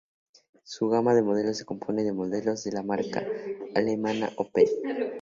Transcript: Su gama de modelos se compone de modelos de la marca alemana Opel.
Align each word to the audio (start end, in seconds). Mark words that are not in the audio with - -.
Su 0.63 0.89
gama 0.89 1.13
de 1.13 1.21
modelos 1.21 1.57
se 1.57 1.65
compone 1.65 2.03
de 2.03 2.11
modelos 2.11 2.63
de 2.63 2.71
la 2.71 2.81
marca 2.81 3.23
alemana 3.75 4.31
Opel. 4.35 4.65